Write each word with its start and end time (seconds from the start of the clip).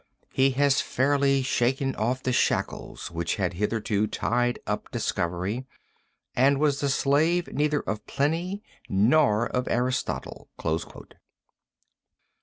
He 0.31 0.49
had 0.49 0.73
fairly 0.73 1.43
shaken 1.43 1.95
off 1.95 2.23
the 2.23 2.33
shackles 2.33 3.11
which 3.11 3.35
had 3.35 3.53
hitherto 3.53 4.07
tied 4.07 4.57
up 4.65 4.89
discovery, 4.89 5.67
and 6.35 6.57
was 6.59 6.79
the 6.79 6.89
slave 6.89 7.53
neither 7.53 7.81
of 7.81 8.07
Pliny 8.07 8.63
nor 8.89 9.45
of 9.47 9.67
Aristotle." 9.67 10.49